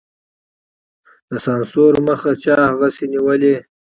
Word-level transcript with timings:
د 1.29 1.31
سانسور 1.45 1.93
مخه 2.07 2.31
چا 2.43 2.57
هغسې 2.71 3.05
نېولې. 3.11 3.55